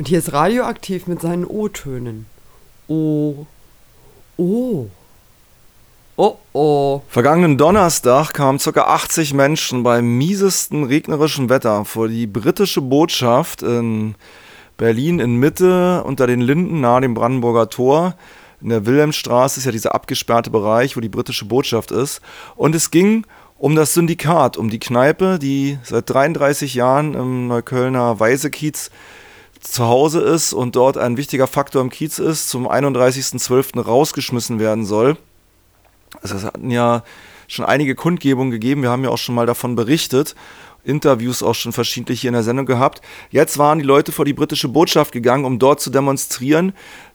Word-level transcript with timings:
Und 0.00 0.08
hier 0.08 0.20
ist 0.20 0.32
radioaktiv 0.32 1.06
mit 1.08 1.20
seinen 1.20 1.44
O-Tönen. 1.44 2.24
O. 2.88 3.44
O. 4.38 4.86
Oh 6.16 6.36
oh. 6.54 7.02
Vergangenen 7.06 7.58
Donnerstag 7.58 8.32
kamen 8.32 8.58
ca. 8.58 8.80
80 8.80 9.34
Menschen 9.34 9.82
beim 9.82 10.16
miesesten 10.16 10.84
regnerischen 10.84 11.50
Wetter 11.50 11.84
vor 11.84 12.08
die 12.08 12.26
britische 12.26 12.80
Botschaft 12.80 13.60
in 13.62 14.14
Berlin 14.78 15.20
in 15.20 15.36
Mitte 15.36 16.02
unter 16.04 16.26
den 16.26 16.40
Linden 16.40 16.80
nahe 16.80 17.02
dem 17.02 17.12
Brandenburger 17.12 17.68
Tor. 17.68 18.14
In 18.62 18.70
der 18.70 18.86
Wilhelmstraße 18.86 19.60
ist 19.60 19.66
ja 19.66 19.72
dieser 19.72 19.94
abgesperrte 19.94 20.48
Bereich, 20.48 20.96
wo 20.96 21.00
die 21.00 21.10
britische 21.10 21.44
Botschaft 21.44 21.90
ist. 21.90 22.22
Und 22.56 22.74
es 22.74 22.90
ging 22.90 23.26
um 23.58 23.76
das 23.76 23.92
Syndikat, 23.92 24.56
um 24.56 24.70
die 24.70 24.80
Kneipe, 24.80 25.38
die 25.38 25.78
seit 25.82 26.08
33 26.08 26.72
Jahren 26.72 27.12
im 27.12 27.48
Neuköllner 27.48 28.18
Weisekiez 28.18 28.90
zu 29.60 29.86
Hause 29.86 30.20
ist 30.20 30.52
und 30.52 30.76
dort 30.76 30.96
ein 30.96 31.16
wichtiger 31.16 31.46
Faktor 31.46 31.82
im 31.82 31.90
Kiez 31.90 32.18
ist, 32.18 32.48
zum 32.48 32.68
31.12. 32.68 33.80
rausgeschmissen 33.80 34.58
werden 34.58 34.84
soll. 34.84 35.16
Also 36.22 36.36
es 36.36 36.44
hatten 36.44 36.70
ja 36.70 37.02
schon 37.46 37.64
einige 37.64 37.94
Kundgebungen 37.94 38.50
gegeben. 38.50 38.82
Wir 38.82 38.90
haben 38.90 39.04
ja 39.04 39.10
auch 39.10 39.18
schon 39.18 39.34
mal 39.34 39.46
davon 39.46 39.74
berichtet. 39.74 40.34
Interviews 40.84 41.42
auch 41.42 41.54
schon 41.54 41.72
verschiedentlich 41.72 42.22
hier 42.22 42.28
in 42.28 42.34
der 42.34 42.42
Sendung 42.42 42.64
gehabt. 42.64 43.02
Jetzt 43.30 43.58
waren 43.58 43.78
die 43.78 43.84
Leute 43.84 44.12
vor 44.12 44.24
die 44.24 44.32
britische 44.32 44.68
Botschaft 44.68 45.12
gegangen, 45.12 45.44
um 45.44 45.58
dort 45.58 45.80
zu 45.80 45.90
demonstrieren, 45.90 46.72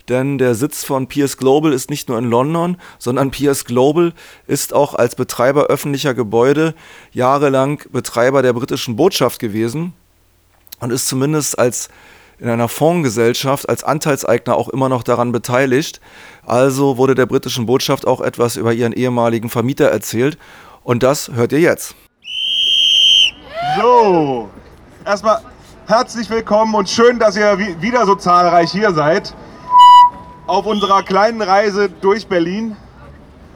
denn 0.07 0.37
der 0.37 0.53
Sitz 0.53 0.83
von 0.83 1.07
Pierce 1.07 1.37
Global 1.37 1.73
ist 1.73 1.89
nicht 1.89 2.07
nur 2.07 2.19
in 2.19 2.29
London, 2.29 2.77
sondern 2.99 3.31
Pierce 3.31 3.65
Global 3.65 4.13
ist 4.45 4.73
auch 4.73 4.93
als 4.93 5.15
Betreiber 5.15 5.65
öffentlicher 5.65 6.13
Gebäude 6.13 6.75
jahrelang 7.11 7.81
Betreiber 7.91 8.43
der 8.43 8.53
britischen 8.53 8.95
Botschaft 8.95 9.39
gewesen 9.39 9.93
und 10.79 10.91
ist 10.91 11.07
zumindest 11.07 11.57
als 11.57 11.89
in 12.39 12.49
einer 12.49 12.67
Fondsgesellschaft 12.67 13.69
als 13.69 13.83
Anteilseigner 13.83 14.55
auch 14.55 14.69
immer 14.69 14.89
noch 14.89 15.03
daran 15.03 15.31
beteiligt. 15.31 16.01
Also 16.45 16.97
wurde 16.97 17.15
der 17.15 17.25
britischen 17.25 17.65
Botschaft 17.65 18.05
auch 18.07 18.21
etwas 18.21 18.55
über 18.55 18.73
ihren 18.73 18.93
ehemaligen 18.93 19.49
Vermieter 19.49 19.85
erzählt. 19.85 20.37
Und 20.83 21.03
das 21.03 21.31
hört 21.33 21.51
ihr 21.51 21.59
jetzt. 21.59 21.95
So, 23.79 24.49
erstmal 25.05 25.41
herzlich 25.87 26.29
willkommen 26.29 26.75
und 26.75 26.89
schön, 26.89 27.19
dass 27.19 27.35
ihr 27.35 27.57
wieder 27.79 28.05
so 28.05 28.15
zahlreich 28.15 28.71
hier 28.71 28.93
seid. 28.93 29.33
Auf 30.47 30.65
unserer 30.65 31.03
kleinen 31.03 31.41
Reise 31.41 31.89
durch 31.89 32.27
Berlin. 32.27 32.75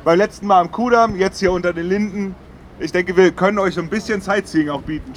Beim 0.04 0.18
letzten 0.18 0.48
Mal 0.48 0.62
am 0.62 0.72
Kudamm, 0.72 1.16
jetzt 1.16 1.40
hier 1.40 1.52
unter 1.52 1.74
den 1.74 1.88
Linden. 1.88 2.36
Ich 2.80 2.92
denke, 2.92 3.16
wir 3.16 3.32
können 3.32 3.60
euch 3.60 3.78
ein 3.78 3.90
bisschen 3.90 4.22
Sightseeing 4.22 4.70
auch 4.70 4.82
bieten. 4.82 5.14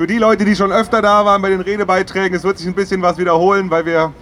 Für 0.00 0.06
die 0.06 0.16
Leute, 0.16 0.46
die 0.46 0.56
schon 0.56 0.72
öfter 0.72 1.02
da 1.02 1.26
waren 1.26 1.42
bei 1.42 1.50
den 1.50 1.60
Redebeiträgen, 1.60 2.34
es 2.34 2.42
wird 2.42 2.56
sich 2.56 2.66
ein 2.66 2.72
bisschen 2.72 3.02
was 3.02 3.18
wiederholen, 3.18 3.70
weil, 3.70 3.84
wir, 3.84 4.14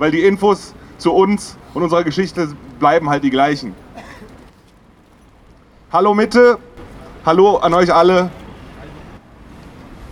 weil 0.00 0.10
die 0.10 0.24
Infos 0.24 0.74
zu 0.98 1.12
uns 1.12 1.56
und 1.72 1.84
unserer 1.84 2.02
Geschichte 2.02 2.48
bleiben 2.80 3.08
halt 3.08 3.22
die 3.22 3.30
gleichen. 3.30 3.72
Hallo 5.92 6.14
Mitte, 6.14 6.58
hallo 7.24 7.58
an 7.58 7.74
euch 7.74 7.94
alle. 7.94 8.28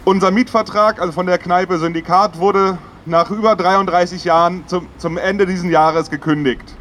Unser 0.05 0.30
Mietvertrag, 0.30 1.00
also 1.00 1.12
von 1.12 1.27
der 1.27 1.39
Kneipe 1.39 1.78
Syndikat, 1.78 2.39
wurde 2.39 2.78
nach 3.05 3.28
über 3.33 3.56
33 3.56 4.22
Jahren 4.22 4.69
zum, 4.69 4.86
zum 4.98 5.19
Ende 5.19 5.46
dieses 5.46 5.69
Jahres 5.69 6.11
gekündigt. 6.11 6.77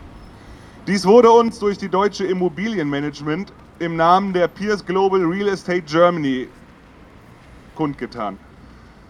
Dies 0.85 1.07
wurde 1.07 1.31
uns 1.31 1.57
durch 1.57 1.79
die 1.79 1.89
deutsche 1.89 2.25
Immobilienmanagement 2.25 3.51
im 3.79 3.95
Namen 3.95 4.31
der 4.31 4.47
Pierce 4.47 4.85
Global 4.85 5.23
Real 5.23 5.47
Estate 5.47 5.81
Germany 5.81 6.47
kundgetan. 7.77 8.37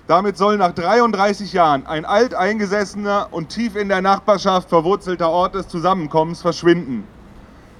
Damit 0.07 0.37
soll 0.37 0.57
nach 0.57 0.73
33 0.73 1.53
Jahren 1.53 1.85
ein 1.87 2.05
alteingesessener 2.05 3.29
und 3.31 3.49
tief 3.49 3.75
in 3.75 3.89
der 3.89 4.01
Nachbarschaft 4.01 4.69
verwurzelter 4.69 5.29
Ort 5.29 5.55
des 5.55 5.67
Zusammenkommens 5.67 6.41
verschwinden. 6.41 7.03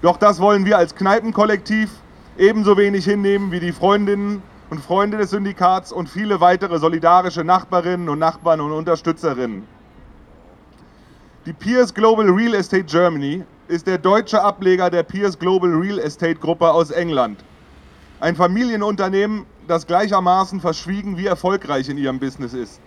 Doch 0.02 0.17
das 0.17 0.39
wollen 0.39 0.65
wir 0.65 0.77
als 0.77 0.95
Kneipenkollektiv 0.95 1.89
ebenso 2.37 2.77
wenig 2.77 3.05
hinnehmen 3.05 3.52
wie 3.52 3.59
die 3.59 3.71
Freundinnen 3.71 4.42
und 4.70 4.81
Freunde 4.81 5.17
des 5.17 5.30
Syndikats 5.30 5.92
und 5.92 6.09
viele 6.09 6.39
weitere 6.42 6.80
solidarische 6.80 7.43
Nachbarinnen 7.43 8.09
und 8.09 8.19
Nachbarn 8.19 8.61
und 8.61 8.71
Unterstützerinnen. 8.71 9.64
Die 11.45 11.54
Pierce 11.54 11.93
Global 11.93 12.30
Real 12.30 12.54
Estate 12.54 12.83
Germany 12.83 13.43
ist 13.69 13.87
der 13.87 13.98
deutsche 13.98 14.42
Ableger 14.42 14.89
der 14.89 15.04
Pierce 15.04 15.39
Global 15.39 15.73
Real 15.73 15.99
Estate 15.99 16.36
Gruppe 16.36 16.69
aus 16.69 16.92
England. 16.92 17.39
Ein 18.20 18.36
Familienunternehmen, 18.36 19.45
das 19.67 19.86
gleichermaßen 19.86 20.60
verschwiegen, 20.60 21.17
wie 21.17 21.28
erfolgreich 21.28 21.88
in 21.88 22.00
ihrem 22.00 22.17
Business 22.17 22.54
ist. 22.54 22.82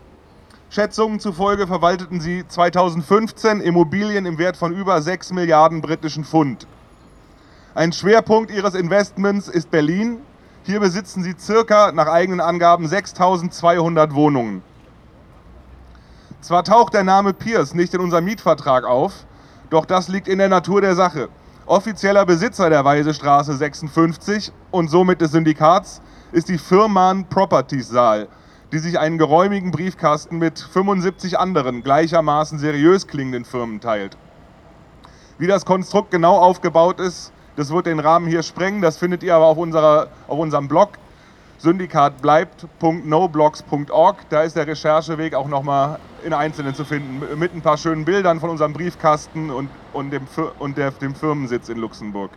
Schätzungen 0.71 1.21
zufolge 1.21 1.69
verwalteten 1.69 2.21
sie 2.21 2.45
2015 2.49 3.61
Immobilien 3.61 4.27
im 4.27 4.39
Wert 4.39 4.57
von 4.57 4.75
über 4.75 5.01
6 5.01 5.33
Milliarden 5.33 5.83
britischen 5.83 6.25
Pfund. 6.25 6.67
Ein 7.77 7.93
Schwerpunkt 7.93 8.51
ihres 8.51 8.75
Investments 8.75 9.47
ist 9.47 9.71
Berlin. 9.71 10.19
Hier 10.65 10.81
besitzen 10.81 11.23
sie 11.23 11.37
circa, 11.39 11.93
nach 11.93 12.09
eigenen 12.09 12.41
Angaben, 12.41 12.89
6200 12.89 14.12
Wohnungen. 14.15 14.62
Zwar 16.41 16.65
taucht 16.65 16.95
der 16.95 17.05
Name 17.05 17.35
Pierce 17.35 17.75
nicht 17.75 17.95
in 17.95 18.01
unserem 18.01 18.25
Mietvertrag 18.25 18.85
auf, 18.85 19.12
doch 19.71 19.85
das 19.85 20.09
liegt 20.09 20.27
in 20.27 20.39
der 20.39 20.49
Natur 20.49 20.81
der 20.81 20.97
Sache. 20.97 21.29
Offizieller 21.70 22.26
Besitzer 22.26 22.69
der 22.69 22.84
Weisestraße 22.84 23.54
56 23.54 24.50
und 24.72 24.88
somit 24.88 25.20
des 25.20 25.31
Syndikats 25.31 26.03
ist 26.32 26.48
die 26.48 26.58
Firman 26.58 27.26
Properties 27.26 27.91
Saal, 27.91 28.26
die 28.72 28.81
sich 28.81 28.98
einen 28.98 29.19
geräumigen 29.19 29.70
Briefkasten 29.70 30.38
mit 30.38 30.58
75 30.58 31.38
anderen 31.38 31.84
gleichermaßen 31.84 32.58
seriös 32.58 33.06
klingenden 33.06 33.44
Firmen 33.44 33.81
teilt. 33.81 34.16
Wie 35.38 35.47
das 35.47 35.64
Konstrukt 35.64 36.10
genau 36.10 36.38
aufgebaut 36.38 36.98
ist, 36.98 37.32
das 37.54 37.70
wird 37.70 37.87
den 37.87 38.00
Rahmen 38.00 38.26
hier 38.26 38.42
sprengen. 38.42 38.82
Das 38.82 38.98
findet 38.98 39.22
ihr 39.22 39.37
aber 39.37 39.47
auf, 39.47 39.56
unserer, 39.56 40.08
auf 40.26 40.41
unserem 40.41 40.66
Blog 40.66 40.88
syndikatbleibt.noblogs.org. 41.60 44.16
Da 44.28 44.43
ist 44.43 44.56
der 44.56 44.66
Rechercheweg 44.66 45.34
auch 45.34 45.47
nochmal 45.48 45.98
in 46.25 46.32
Einzelnen 46.32 46.75
zu 46.75 46.84
finden, 46.84 47.38
mit 47.38 47.54
ein 47.54 47.62
paar 47.62 47.76
schönen 47.76 48.04
Bildern 48.04 48.41
von 48.41 48.50
unserem 48.50 48.72
Briefkasten 48.72 49.50
und, 49.50 49.69
und, 49.93 50.10
dem, 50.10 50.26
und 50.59 50.78
der, 50.78 50.91
dem 50.93 51.15
Firmensitz 51.15 51.69
in 51.69 51.78
Luxemburg. 51.78 52.31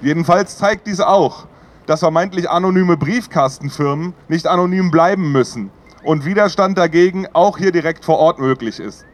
Jedenfalls 0.00 0.58
zeigt 0.58 0.86
dies 0.86 1.00
auch, 1.00 1.46
dass 1.86 2.00
vermeintlich 2.00 2.50
anonyme 2.50 2.96
Briefkastenfirmen 2.96 4.14
nicht 4.28 4.46
anonym 4.46 4.90
bleiben 4.90 5.32
müssen 5.32 5.70
und 6.02 6.24
Widerstand 6.24 6.78
dagegen 6.78 7.26
auch 7.32 7.58
hier 7.58 7.72
direkt 7.72 8.04
vor 8.04 8.18
Ort 8.18 8.38
möglich 8.38 8.80
ist. 8.80 9.04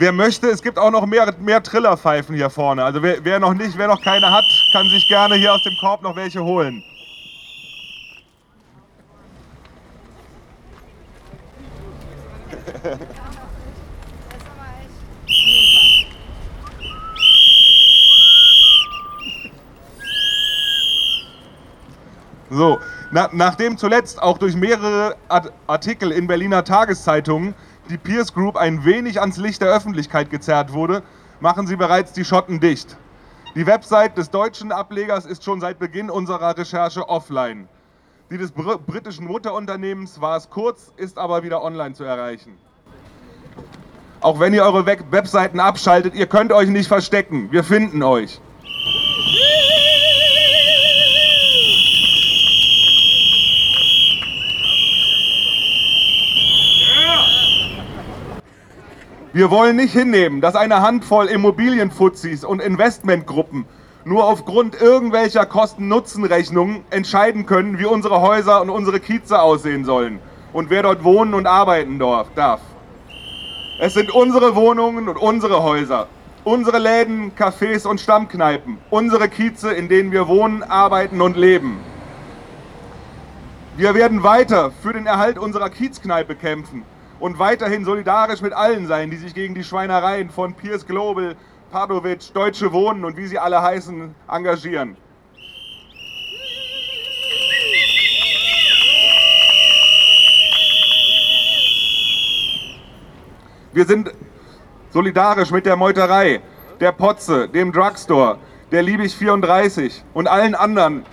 Wer 0.00 0.12
möchte, 0.12 0.46
es 0.48 0.62
gibt 0.62 0.78
auch 0.78 0.92
noch 0.92 1.06
mehr, 1.06 1.34
mehr 1.40 1.60
Trillerpfeifen 1.60 2.36
hier 2.36 2.50
vorne. 2.50 2.84
Also 2.84 3.02
wer, 3.02 3.24
wer 3.24 3.40
noch 3.40 3.52
nicht, 3.52 3.76
wer 3.76 3.88
noch 3.88 4.00
keine 4.00 4.30
hat, 4.30 4.44
kann 4.70 4.88
sich 4.88 5.08
gerne 5.08 5.34
hier 5.34 5.52
aus 5.52 5.62
dem 5.64 5.76
Korb 5.80 6.02
noch 6.02 6.14
welche 6.14 6.42
holen. 6.42 6.84
So, 22.50 22.80
na, 23.10 23.28
nachdem 23.32 23.76
zuletzt 23.76 24.22
auch 24.22 24.38
durch 24.38 24.56
mehrere 24.56 25.16
Artikel 25.66 26.10
in 26.12 26.26
Berliner 26.26 26.64
Tageszeitungen 26.64 27.54
die 27.88 27.98
Pierce 27.98 28.32
Group 28.32 28.56
ein 28.56 28.84
wenig 28.84 29.20
ans 29.20 29.36
Licht 29.36 29.62
der 29.62 29.68
Öffentlichkeit 29.68 30.30
gezerrt 30.30 30.72
wurde, 30.72 31.02
machen 31.40 31.66
sie 31.66 31.76
bereits 31.76 32.12
die 32.12 32.24
Schotten 32.24 32.60
dicht. 32.60 32.96
Die 33.54 33.66
Website 33.66 34.18
des 34.18 34.30
deutschen 34.30 34.72
Ablegers 34.72 35.24
ist 35.24 35.42
schon 35.42 35.60
seit 35.60 35.78
Beginn 35.78 36.10
unserer 36.10 36.56
Recherche 36.56 37.08
offline. 37.08 37.68
Die 38.30 38.36
des 38.36 38.52
br 38.52 38.76
britischen 38.78 39.26
Mutterunternehmens 39.26 40.20
war 40.20 40.36
es 40.36 40.50
kurz, 40.50 40.92
ist 40.96 41.18
aber 41.18 41.42
wieder 41.42 41.62
online 41.62 41.94
zu 41.94 42.04
erreichen. 42.04 42.58
Auch 44.20 44.38
wenn 44.38 44.52
ihr 44.52 44.64
eure 44.64 44.84
Webseiten 44.84 45.60
abschaltet, 45.60 46.14
ihr 46.14 46.26
könnt 46.26 46.52
euch 46.52 46.68
nicht 46.68 46.88
verstecken. 46.88 47.50
Wir 47.50 47.64
finden 47.64 48.02
euch. 48.02 48.40
Wir 59.38 59.52
wollen 59.52 59.76
nicht 59.76 59.92
hinnehmen, 59.92 60.40
dass 60.40 60.56
eine 60.56 60.82
Handvoll 60.82 61.26
Immobilienfuzis 61.26 62.44
und 62.44 62.60
Investmentgruppen 62.60 63.66
nur 64.04 64.24
aufgrund 64.24 64.82
irgendwelcher 64.82 65.46
Kosten-Nutzen-Rechnungen 65.46 66.82
entscheiden 66.90 67.46
können, 67.46 67.78
wie 67.78 67.84
unsere 67.84 68.20
Häuser 68.20 68.60
und 68.60 68.68
unsere 68.68 68.98
Kieze 68.98 69.40
aussehen 69.40 69.84
sollen 69.84 70.18
und 70.52 70.70
wer 70.70 70.82
dort 70.82 71.04
wohnen 71.04 71.34
und 71.34 71.46
arbeiten 71.46 72.00
darf. 72.00 72.58
Es 73.78 73.94
sind 73.94 74.10
unsere 74.10 74.56
Wohnungen 74.56 75.08
und 75.08 75.16
unsere 75.16 75.62
Häuser, 75.62 76.08
unsere 76.42 76.78
Läden, 76.78 77.30
Cafés 77.38 77.86
und 77.86 78.00
Stammkneipen, 78.00 78.78
unsere 78.90 79.28
Kieze, 79.28 79.70
in 79.72 79.88
denen 79.88 80.10
wir 80.10 80.26
wohnen, 80.26 80.64
arbeiten 80.64 81.20
und 81.20 81.36
leben. 81.36 81.78
Wir 83.76 83.94
werden 83.94 84.24
weiter 84.24 84.72
für 84.82 84.94
den 84.94 85.06
Erhalt 85.06 85.38
unserer 85.38 85.70
Kiezkneipe 85.70 86.34
kämpfen 86.34 86.82
und 87.20 87.38
weiterhin 87.38 87.84
solidarisch 87.84 88.40
mit 88.40 88.52
allen 88.52 88.86
sein, 88.86 89.10
die 89.10 89.16
sich 89.16 89.34
gegen 89.34 89.54
die 89.54 89.64
Schweinereien 89.64 90.30
von 90.30 90.54
Pierce 90.54 90.86
Global, 90.86 91.36
Padovic, 91.70 92.32
Deutsche 92.32 92.72
Wohnen 92.72 93.04
und 93.04 93.16
wie 93.16 93.26
sie 93.26 93.38
alle 93.38 93.60
heißen, 93.60 94.14
engagieren. 94.28 94.96
Wir 103.72 103.84
sind 103.84 104.12
solidarisch 104.90 105.50
mit 105.50 105.66
der 105.66 105.76
Meuterei, 105.76 106.40
der 106.80 106.92
Potze, 106.92 107.48
dem 107.48 107.70
Drugstore, 107.70 108.38
der 108.72 108.82
Liebig 108.82 109.14
34 109.14 110.04
und 110.14 110.26
allen 110.26 110.54
anderen, 110.54 111.04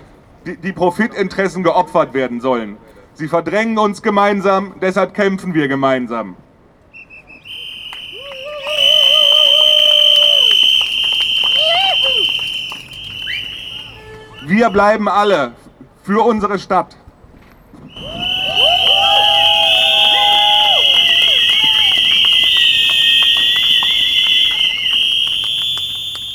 die, 0.45 0.57
die 0.57 0.73
Profitinteressen 0.73 1.63
geopfert 1.63 2.13
werden 2.13 2.39
sollen. 2.39 2.77
Sie 3.15 3.29
verdrängen 3.29 3.77
uns 3.77 4.01
gemeinsam, 4.01 4.73
deshalb 4.81 5.13
kämpfen 5.13 5.53
wir 5.53 5.69
gemeinsam. 5.69 6.35
Wir 14.45 14.69
bleiben 14.69 15.07
alle 15.07 15.53
für 16.03 16.21
unsere 16.25 16.59
Stadt. 16.59 16.97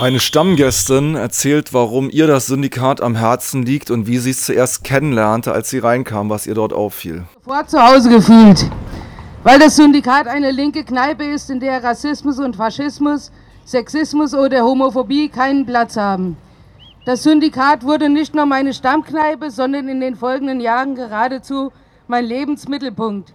Eine 0.00 0.18
Stammgästin 0.18 1.14
erzählt, 1.14 1.74
warum 1.74 2.08
ihr 2.08 2.26
das 2.26 2.46
Syndikat 2.46 3.02
am 3.02 3.16
Herzen 3.16 3.66
liegt 3.66 3.90
und 3.90 4.06
wie 4.06 4.16
sie 4.16 4.30
es 4.30 4.46
zuerst 4.46 4.82
kennenlernte, 4.82 5.52
als 5.52 5.68
sie 5.68 5.78
reinkam, 5.78 6.30
was 6.30 6.46
ihr 6.46 6.54
dort 6.54 6.72
auffiel. 6.72 7.24
Vor 7.42 7.66
zu 7.66 7.78
Hause 7.78 8.08
gefühlt, 8.08 8.64
weil 9.42 9.58
das 9.58 9.76
Syndikat 9.76 10.26
eine 10.26 10.52
linke 10.52 10.84
Kneipe 10.84 11.24
ist, 11.24 11.50
in 11.50 11.60
der 11.60 11.84
Rassismus 11.84 12.38
und 12.38 12.56
Faschismus, 12.56 13.30
Sexismus 13.66 14.32
oder 14.32 14.62
Homophobie 14.64 15.28
keinen 15.28 15.66
Platz 15.66 15.98
haben. 15.98 16.38
Das 17.04 17.22
Syndikat 17.22 17.82
wurde 17.82 18.08
nicht 18.08 18.34
nur 18.34 18.46
meine 18.46 18.72
Stammkneipe, 18.72 19.50
sondern 19.50 19.86
in 19.86 20.00
den 20.00 20.16
folgenden 20.16 20.60
Jahren 20.60 20.94
geradezu 20.94 21.72
mein 22.08 22.24
Lebensmittelpunkt. 22.24 23.34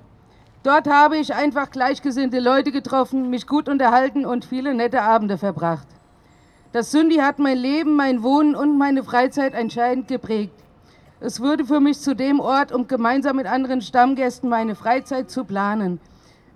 Dort 0.64 0.90
habe 0.90 1.18
ich 1.18 1.36
einfach 1.36 1.70
gleichgesinnte 1.70 2.40
Leute 2.40 2.72
getroffen, 2.72 3.30
mich 3.30 3.46
gut 3.46 3.70
unterhalten 3.70 4.26
und 4.26 4.46
viele 4.46 4.74
nette 4.74 5.04
Abende 5.04 5.38
verbracht. 5.38 5.86
Das 6.76 6.92
Sündi 6.92 7.16
hat 7.20 7.40
mein 7.40 7.58
Leben, 7.58 7.96
mein 7.96 8.22
Wohnen 8.22 8.54
und 8.54 8.78
meine 8.78 9.02
Freizeit 9.02 9.54
entscheidend 9.54 10.10
geprägt. 10.10 10.52
Es 11.22 11.40
wurde 11.40 11.64
für 11.64 11.80
mich 11.80 12.02
zu 12.02 12.18
dem 12.18 12.42
Ort, 12.42 12.74
um 12.74 12.86
gemeinsam 12.86 13.38
mit 13.38 13.46
anderen 13.46 13.82
Stammgästen 13.82 14.50
meine 14.50 14.76
Freizeit 14.76 15.32
zu 15.32 15.46
planen. 15.46 16.02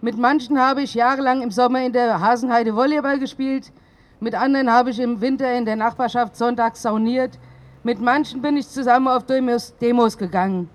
Mit 0.02 0.18
manchen 0.18 0.60
habe 0.60 0.82
ich 0.82 0.94
jahrelang 0.94 1.42
im 1.42 1.52
Sommer 1.52 1.86
in 1.86 1.94
der 1.94 2.20
Hasenheide 2.20 2.76
Volleyball 2.76 3.18
gespielt, 3.18 3.72
mit 4.20 4.36
anderen 4.36 4.70
habe 4.70 4.90
ich 4.90 5.00
im 5.00 5.22
Winter 5.22 5.54
in 5.54 5.64
der 5.64 5.78
Nachbarschaft 5.78 6.36
sonntags 6.36 6.82
sauniert, 6.82 7.40
mit 7.84 8.02
manchen 8.02 8.42
bin 8.42 8.58
ich 8.58 8.68
zusammen 8.68 9.08
auf 9.08 9.26
Demos, 9.26 9.74
Demos 9.78 10.18
gegangen. 10.18 10.70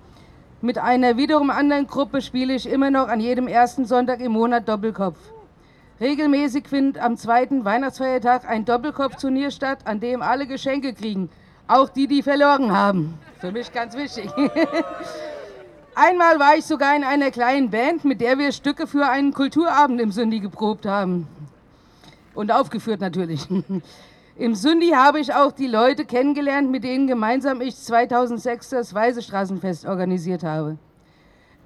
Mit 0.63 0.79
einer 0.79 1.19
wiederum 1.19 1.51
anderen 1.51 1.87
Gruppe 1.87 2.23
spiele 2.23 2.55
ich 2.55 2.67
immer 2.67 2.91
noch 2.91 3.09
an 3.09 3.21
jedem 3.21 3.47
ersten 3.47 3.85
Sonntag 3.85 4.21
im 4.21 4.33
Monat 4.33 4.67
Doppelkopf. 4.67 5.34
Regelmäßig 6.05 6.69
findet 6.69 7.03
am 7.03 7.17
zweiten 7.17 7.65
Weihnachtsfeiertag 7.65 8.47
ein 8.47 8.67
Doppelkopfturnier 8.67 9.51
statt, 9.51 9.79
an 9.87 10.01
dem 10.01 10.21
alle 10.21 10.47
Geschenke 10.47 10.93
kriegen, 10.93 11.31
auch 11.67 11.89
die, 11.89 12.07
die 12.07 12.23
verloren 12.23 12.73
haben. 12.73 13.19
Für 13.41 13.51
mich 13.51 13.73
ganz 13.73 13.97
wichtig. 13.97 14.31
Einmal 15.95 16.39
war 16.39 16.57
ich 16.59 16.67
sogar 16.67 16.95
in 16.95 17.05
einer 17.05 17.31
kleinen 17.31 17.71
Band, 17.71 18.05
mit 18.05 18.21
der 18.21 18.37
wir 18.37 18.53
Stücke 18.53 18.87
für 18.87 19.09
einen 19.09 19.33
Kulturabend 19.33 19.99
im 19.99 20.13
Sündi 20.13 20.41
geprobt 20.41 20.85
haben. 20.85 21.27
Und 22.35 22.53
aufgeführt 22.53 23.01
natürlich. 23.01 23.49
Im 24.37 24.55
Sündi 24.55 24.89
habe 24.91 25.21
ich 25.21 25.33
auch 25.33 25.53
die 25.53 25.69
Leute 25.69 26.05
kennengelernt, 26.05 26.71
mit 26.71 26.85
denen 26.85 27.07
gemeinsam 27.07 27.63
ich 27.63 27.77
2006 27.77 28.69
das 28.69 28.93
Weiße 28.93 29.23
Straßenfest 29.23 29.87
organisiert 29.87 30.43
habe. 30.43 30.77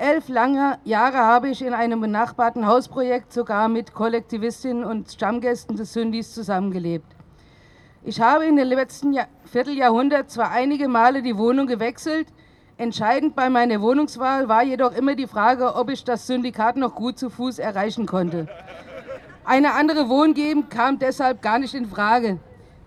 Elf 0.01 0.29
lange 0.29 0.79
Jahre 0.85 1.19
habe 1.19 1.49
ich 1.49 1.61
in 1.61 1.75
einem 1.75 2.01
benachbarten 2.01 2.69
Hausprojekt 2.69 3.33
sogar 3.33 3.67
mit 3.67 3.95
Kollektivistinnen 3.95 4.85
und 4.85 5.11
Stammgästen 5.11 5.75
des 5.75 5.93
Sündis 5.93 6.33
zusammengelebt. 6.35 7.17
Ich 8.05 8.21
habe 8.21 8.47
in 8.47 8.55
den 8.55 8.69
letzten 8.69 9.13
Jahr 9.13 9.27
Vierteljahrhundert 9.47 10.31
zwar 10.31 10.53
einige 10.53 10.87
Male 10.87 11.21
die 11.21 11.37
Wohnung 11.37 11.67
gewechselt, 11.67 12.29
entscheidend 12.77 13.35
bei 13.35 13.51
meiner 13.51 13.81
Wohnungswahl 13.83 14.49
war 14.49 14.63
jedoch 14.63 14.93
immer 14.93 15.17
die 15.17 15.27
Frage, 15.27 15.75
ob 15.75 15.91
ich 15.91 16.05
das 16.05 16.29
Syndikat 16.29 16.77
noch 16.77 16.95
gut 16.95 17.19
zu 17.19 17.29
Fuß 17.29 17.59
erreichen 17.59 18.07
konnte. 18.07 18.47
Eine 19.45 19.75
andere 19.75 20.09
Wohngegend 20.09 20.71
kam 20.71 21.01
deshalb 21.01 21.43
gar 21.43 21.59
nicht 21.59 21.75
in 21.75 21.87
Frage. 21.87 22.39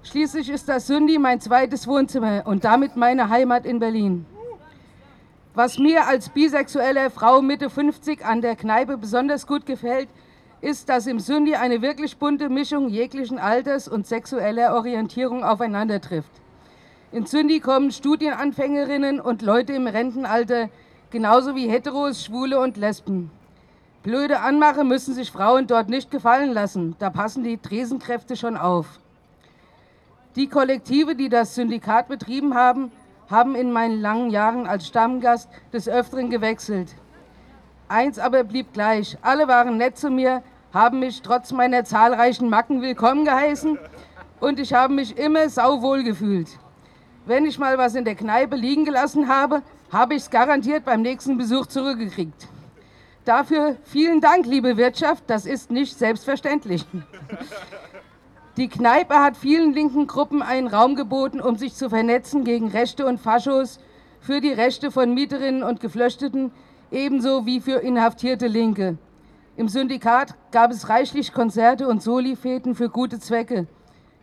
Schließlich 0.03 0.49
ist 0.49 0.69
das 0.69 0.87
Sündi 0.87 1.17
mein 1.17 1.41
zweites 1.41 1.89
Wohnzimmer 1.89 2.43
und 2.45 2.63
damit 2.63 2.95
meine 2.95 3.27
Heimat 3.27 3.65
in 3.65 3.79
Berlin. 3.79 4.25
Was 5.53 5.77
mir 5.77 6.07
als 6.07 6.29
bisexuelle 6.29 7.09
Frau 7.09 7.41
Mitte 7.41 7.69
50 7.69 8.23
an 8.25 8.41
der 8.41 8.55
Kneipe 8.55 8.97
besonders 8.97 9.45
gut 9.45 9.65
gefällt, 9.65 10.07
ist, 10.61 10.87
dass 10.87 11.07
im 11.07 11.19
Sündi 11.19 11.55
eine 11.55 11.81
wirklich 11.81 12.15
bunte 12.15 12.47
Mischung 12.47 12.87
jeglichen 12.87 13.37
Alters 13.37 13.89
und 13.89 14.07
sexueller 14.07 14.73
Orientierung 14.75 15.43
aufeinander 15.43 15.99
trifft. 15.99 16.31
In 17.11 17.25
Sündi 17.25 17.59
kommen 17.59 17.91
Studienanfängerinnen 17.91 19.19
und 19.19 19.41
Leute 19.41 19.73
im 19.73 19.87
Rentenalter, 19.87 20.69
genauso 21.09 21.53
wie 21.53 21.67
Heteros, 21.67 22.23
Schwule 22.23 22.57
und 22.57 22.77
Lesben. 22.77 23.29
Blöde 24.03 24.39
Anmache 24.39 24.85
müssen 24.85 25.13
sich 25.13 25.31
Frauen 25.31 25.67
dort 25.67 25.89
nicht 25.89 26.11
gefallen 26.11 26.53
lassen, 26.53 26.95
da 26.97 27.09
passen 27.09 27.43
die 27.43 27.57
Tresenkräfte 27.57 28.37
schon 28.37 28.55
auf. 28.55 28.87
Die 30.37 30.47
Kollektive, 30.47 31.13
die 31.13 31.27
das 31.27 31.55
Syndikat 31.55 32.07
betrieben 32.07 32.55
haben, 32.55 32.93
haben 33.31 33.55
in 33.55 33.71
meinen 33.71 34.01
langen 34.01 34.29
Jahren 34.29 34.67
als 34.67 34.87
Stammgast 34.87 35.49
des 35.73 35.87
Öfteren 35.87 36.29
gewechselt. 36.29 36.89
Eins 37.87 38.19
aber 38.19 38.43
blieb 38.43 38.73
gleich. 38.73 39.17
Alle 39.21 39.47
waren 39.47 39.77
nett 39.77 39.97
zu 39.97 40.09
mir, 40.09 40.43
haben 40.73 40.99
mich 40.99 41.21
trotz 41.21 41.51
meiner 41.51 41.83
zahlreichen 41.85 42.49
Macken 42.49 42.81
willkommen 42.81 43.25
geheißen 43.25 43.79
und 44.39 44.59
ich 44.59 44.73
habe 44.73 44.93
mich 44.93 45.17
immer 45.17 45.49
sauwohl 45.49 46.03
gefühlt. 46.03 46.49
Wenn 47.25 47.45
ich 47.45 47.57
mal 47.57 47.77
was 47.77 47.95
in 47.95 48.05
der 48.05 48.15
Kneipe 48.15 48.55
liegen 48.55 48.85
gelassen 48.85 49.27
habe, 49.27 49.61
habe 49.91 50.15
ich 50.15 50.23
es 50.23 50.29
garantiert 50.29 50.85
beim 50.85 51.01
nächsten 51.01 51.37
Besuch 51.37 51.67
zurückgekriegt. 51.67 52.47
Dafür 53.25 53.77
vielen 53.83 54.19
Dank, 54.19 54.45
liebe 54.45 54.77
Wirtschaft, 54.77 55.23
das 55.27 55.45
ist 55.45 55.69
nicht 55.69 55.97
selbstverständlich. 55.97 56.85
Die 58.61 58.69
Kneipe 58.69 59.15
hat 59.15 59.37
vielen 59.37 59.73
linken 59.73 60.05
Gruppen 60.05 60.43
einen 60.43 60.67
Raum 60.67 60.93
geboten, 60.93 61.41
um 61.41 61.55
sich 61.55 61.73
zu 61.73 61.89
vernetzen 61.89 62.43
gegen 62.43 62.67
Rechte 62.67 63.07
und 63.07 63.19
Faschos, 63.19 63.79
für 64.19 64.39
die 64.39 64.51
Rechte 64.51 64.91
von 64.91 65.15
Mieterinnen 65.15 65.63
und 65.63 65.79
Geflüchteten, 65.79 66.51
ebenso 66.91 67.47
wie 67.47 67.59
für 67.59 67.79
inhaftierte 67.79 68.45
Linke. 68.45 68.99
Im 69.57 69.67
Syndikat 69.67 70.35
gab 70.51 70.69
es 70.69 70.89
reichlich 70.89 71.33
Konzerte 71.33 71.87
und 71.87 72.03
Solifäten 72.03 72.75
für 72.75 72.89
gute 72.89 73.19
Zwecke. 73.19 73.65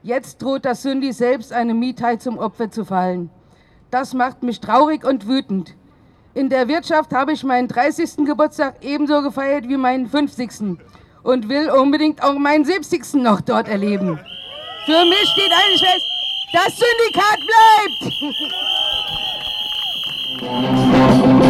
Jetzt 0.04 0.40
droht 0.40 0.64
das 0.64 0.82
Sündi 0.82 1.12
selbst 1.12 1.52
eine 1.52 1.74
Mietheit 1.74 2.22
zum 2.22 2.38
Opfer 2.38 2.70
zu 2.70 2.84
fallen. 2.84 3.30
Das 3.90 4.14
macht 4.14 4.44
mich 4.44 4.60
traurig 4.60 5.04
und 5.04 5.26
wütend. 5.26 5.74
In 6.34 6.48
der 6.48 6.68
Wirtschaft 6.68 7.12
habe 7.12 7.32
ich 7.32 7.42
meinen 7.42 7.66
30. 7.66 8.24
Geburtstag 8.24 8.76
ebenso 8.82 9.20
gefeiert 9.20 9.68
wie 9.68 9.76
meinen 9.76 10.06
50 10.06 10.78
und 11.22 11.48
will 11.48 11.70
unbedingt 11.70 12.22
auch 12.22 12.34
meinen 12.34 12.64
70. 12.64 13.14
noch 13.14 13.40
dort 13.40 13.68
erleben. 13.68 14.18
Für 14.86 15.04
mich 15.04 15.28
steht 15.34 15.52
eigentlich 15.52 15.80
fest, 15.80 16.06
das 16.52 16.76
Syndikat 16.76 17.40
bleibt. 21.30 21.47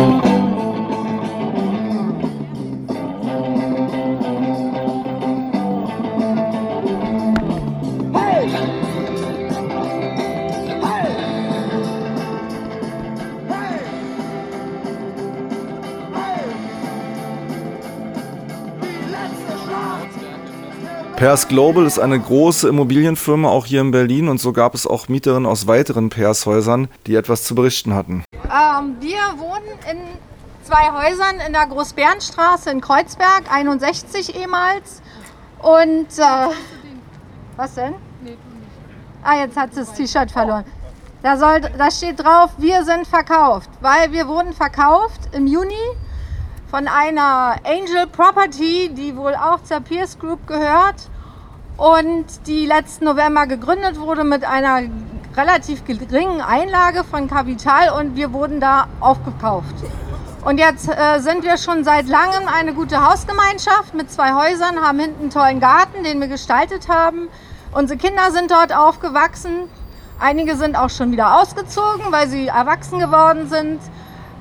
Pairs 21.19 21.49
Global 21.49 21.85
ist 21.85 21.99
eine 21.99 22.21
große 22.21 22.69
Immobilienfirma, 22.69 23.49
auch 23.49 23.67
hier 23.67 23.81
in 23.81 23.91
Berlin. 23.91 24.29
Und 24.29 24.41
so 24.41 24.53
gab 24.53 24.77
es 24.77 24.87
auch 24.87 25.09
Mieterinnen 25.09 25.47
aus 25.47 25.67
weiteren 25.67 26.11
Pairs-Häusern, 26.11 26.87
die 27.09 27.17
etwas 27.17 27.43
zu 27.43 27.57
berichten 27.57 27.93
hatten. 27.93 28.23
Ähm, 28.45 28.95
wir 29.01 29.19
wohnen 29.37 29.67
in 29.91 29.99
zwei 30.63 30.93
Häusern 30.93 31.41
in 31.45 31.53
der 31.53 31.67
Großbärenstraße 31.67 32.71
in 32.71 32.81
Kreuzberg, 32.81 33.51
61 33.51 34.37
ehemals. 34.37 35.03
Und 35.59 36.07
äh, 36.19 36.55
was 37.57 37.75
denn? 37.75 37.95
Ah, 39.25 39.41
jetzt 39.41 39.57
hat 39.57 39.75
sie 39.75 39.81
das 39.81 39.95
T-Shirt 39.95 40.31
verloren. 40.31 40.65
Da, 41.25 41.37
soll, 41.37 41.63
da 41.77 41.91
steht 41.91 42.21
drauf, 42.21 42.51
wir 42.59 42.85
sind 42.85 43.09
verkauft, 43.09 43.71
weil 43.81 44.13
wir 44.13 44.29
wurden 44.29 44.53
verkauft 44.53 45.31
im 45.33 45.49
Juni 45.49 45.75
von 46.71 46.87
einer 46.87 47.57
Angel 47.65 48.07
Property, 48.07 48.91
die 48.93 49.17
wohl 49.17 49.35
auch 49.35 49.63
zur 49.63 49.81
Pierce 49.81 50.19
Group 50.19 50.47
gehört 50.47 51.09
und 51.79 52.27
die 52.47 52.67
letzten 52.67 53.07
November 53.07 53.47
gegründet 53.47 53.99
wurde 53.99 54.25
mit 54.25 54.45
einer 54.45 54.83
relativ 55.37 55.85
geringen 55.87 56.41
Einlage 56.41 57.05
von 57.05 57.29
Kapital 57.29 57.99
und 57.99 58.17
wir 58.17 58.33
wurden 58.33 58.61
da 58.61 58.89
aufgekauft. 59.01 59.77
Und 60.45 60.59
jetzt 60.59 60.89
äh, 60.89 61.21
sind 61.21 61.43
wir 61.43 61.57
schon 61.57 61.85
seit 61.85 62.07
langem 62.07 62.49
eine 62.49 62.75
gute 62.75 63.09
Hausgemeinschaft 63.09 63.95
mit 63.95 64.11
zwei 64.11 64.33
Häusern, 64.35 64.81
haben 64.81 64.99
hinten 64.99 65.23
einen 65.23 65.31
tollen 65.31 65.61
Garten, 65.61 66.05
den 66.05 66.21
wir 66.21 66.29
gestaltet 66.29 66.89
haben. 66.89 67.29
Unsere 67.73 67.99
Kinder 67.99 68.31
sind 68.31 68.51
dort 68.51 68.75
aufgewachsen. 68.75 69.69
Einige 70.21 70.57
sind 70.57 70.77
auch 70.77 70.91
schon 70.91 71.13
wieder 71.13 71.41
ausgezogen, 71.41 72.07
weil 72.11 72.29
sie 72.29 72.49
erwachsen 72.49 72.99
geworden 72.99 73.49
sind. 73.49 73.81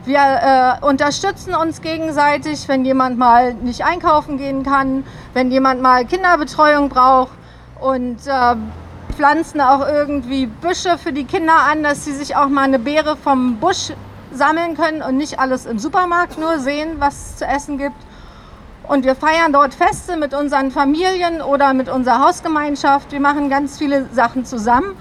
Wir 0.07 0.19
äh, 0.81 0.85
unterstützen 0.85 1.53
uns 1.53 1.81
gegenseitig, 1.81 2.69
wenn 2.69 2.85
jemand 2.85 3.17
mal 3.17 3.53
nicht 3.55 3.83
einkaufen 3.83 4.37
gehen 4.37 4.63
kann, 4.63 5.03
wenn 5.33 5.51
jemand 5.51 5.81
mal 5.81 6.05
Kinderbetreuung 6.05 6.87
braucht 6.87 7.33
und 7.81 8.25
äh, 8.25 8.55
pflanzen 9.17 9.59
auch 9.59 9.85
irgendwie 9.85 10.45
Büsche 10.45 10.97
für 10.97 11.11
die 11.11 11.25
Kinder 11.25 11.55
an, 11.69 11.83
dass 11.83 12.05
sie 12.05 12.13
sich 12.13 12.37
auch 12.37 12.47
mal 12.47 12.61
eine 12.61 12.79
Beere 12.79 13.17
vom 13.17 13.57
Busch 13.57 13.91
sammeln 14.31 14.77
können 14.77 15.01
und 15.01 15.17
nicht 15.17 15.39
alles 15.39 15.65
im 15.65 15.77
Supermarkt 15.77 16.37
nur 16.37 16.59
sehen, 16.59 16.95
was 16.99 17.31
es 17.31 17.35
zu 17.39 17.45
essen 17.45 17.77
gibt. 17.77 17.97
Und 18.87 19.03
wir 19.03 19.13
feiern 19.13 19.51
dort 19.51 19.73
Feste 19.73 20.15
mit 20.15 20.33
unseren 20.33 20.71
Familien 20.71 21.41
oder 21.41 21.73
mit 21.73 21.89
unserer 21.89 22.25
Hausgemeinschaft. 22.25 23.11
Wir 23.11 23.19
machen 23.19 23.49
ganz 23.49 23.77
viele 23.77 24.05
Sachen 24.13 24.45
zusammen. 24.45 24.95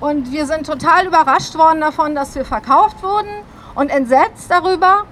Und 0.00 0.32
wir 0.32 0.46
sind 0.46 0.66
total 0.66 1.06
überrascht 1.06 1.54
worden 1.54 1.82
davon, 1.82 2.14
dass 2.14 2.34
wir 2.34 2.46
verkauft 2.46 3.02
wurden 3.02 3.28
und 3.78 3.90
entsetzt 3.90 4.50
darüber 4.50 5.04